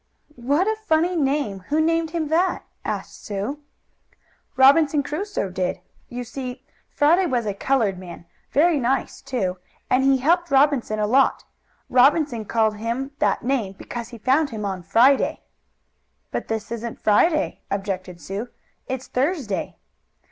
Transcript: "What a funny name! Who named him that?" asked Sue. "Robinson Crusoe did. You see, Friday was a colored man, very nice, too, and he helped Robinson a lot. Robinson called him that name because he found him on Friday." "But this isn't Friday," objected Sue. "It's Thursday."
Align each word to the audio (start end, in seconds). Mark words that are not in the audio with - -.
"What 0.37 0.65
a 0.65 0.75
funny 0.87 1.15
name! 1.15 1.59
Who 1.69 1.79
named 1.79 2.09
him 2.09 2.29
that?" 2.29 2.63
asked 2.83 3.23
Sue. 3.23 3.59
"Robinson 4.57 5.03
Crusoe 5.03 5.51
did. 5.51 5.79
You 6.09 6.23
see, 6.23 6.65
Friday 6.89 7.27
was 7.27 7.45
a 7.45 7.53
colored 7.53 7.99
man, 7.99 8.25
very 8.49 8.79
nice, 8.79 9.21
too, 9.21 9.59
and 9.91 10.03
he 10.03 10.17
helped 10.17 10.49
Robinson 10.49 10.97
a 10.97 11.05
lot. 11.05 11.43
Robinson 11.87 12.45
called 12.45 12.77
him 12.77 13.11
that 13.19 13.43
name 13.43 13.73
because 13.73 14.09
he 14.09 14.17
found 14.17 14.49
him 14.49 14.65
on 14.65 14.81
Friday." 14.81 15.41
"But 16.31 16.47
this 16.47 16.71
isn't 16.71 16.99
Friday," 16.99 17.61
objected 17.69 18.19
Sue. 18.19 18.47
"It's 18.87 19.05
Thursday." 19.05 19.77